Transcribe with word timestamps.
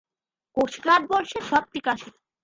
Coast 0.57 0.77
guard 0.85 1.03
বলছে 1.11 1.37
সব 1.49 1.63
ঠিক 1.73 1.85
আছে। 1.93 2.09